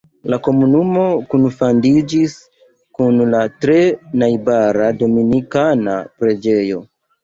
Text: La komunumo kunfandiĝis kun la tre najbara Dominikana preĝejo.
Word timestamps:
La 0.33 0.37
komunumo 0.45 1.03
kunfandiĝis 1.33 2.35
kun 2.97 3.23
la 3.37 3.45
tre 3.61 3.79
najbara 4.25 4.93
Dominikana 5.07 6.05
preĝejo. 6.23 6.87